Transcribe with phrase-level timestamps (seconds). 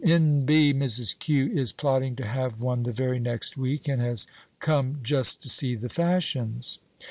[0.03, 0.45] (N.
[0.47, 0.73] B.
[0.73, 1.19] Mrs.
[1.19, 1.51] Q.
[1.51, 4.25] is plotting to have one the very next week, and has
[4.59, 6.79] come just to see the fashions.)